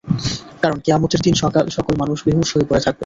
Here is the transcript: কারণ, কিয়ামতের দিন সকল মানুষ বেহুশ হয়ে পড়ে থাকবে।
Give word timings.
কারণ, 0.61 0.77
কিয়ামতের 0.79 1.21
দিন 1.21 1.35
সকল 1.71 1.93
মানুষ 1.97 2.17
বেহুশ 2.25 2.49
হয়ে 2.53 2.67
পড়ে 2.69 2.81
থাকবে। 2.81 2.99